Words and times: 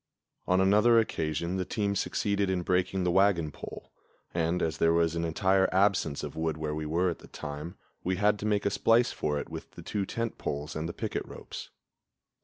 On 0.47 0.59
another 0.59 0.97
occasion 0.97 1.57
the 1.57 1.63
team 1.63 1.95
succeeded 1.95 2.49
in 2.49 2.63
breaking 2.63 3.03
the 3.03 3.11
wagon 3.11 3.51
pole; 3.51 3.91
and, 4.33 4.59
as 4.63 4.79
there 4.79 4.93
was 4.93 5.15
an 5.15 5.23
entire 5.23 5.69
absence 5.71 6.23
of 6.23 6.35
wood 6.35 6.57
where 6.57 6.73
we 6.73 6.87
were 6.87 7.11
at 7.11 7.19
the 7.19 7.27
time, 7.27 7.75
we 8.03 8.15
had 8.15 8.39
to 8.39 8.47
make 8.47 8.65
a 8.65 8.71
splice 8.71 9.11
for 9.11 9.37
it 9.37 9.47
with 9.49 9.69
the 9.73 9.83
two 9.83 10.07
tent 10.07 10.39
poles 10.39 10.75
and 10.75 10.89
the 10.89 10.93
picket 10.93 11.21
ropes. 11.27 11.69